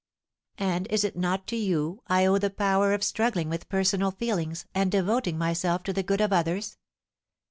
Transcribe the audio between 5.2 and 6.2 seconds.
myself to the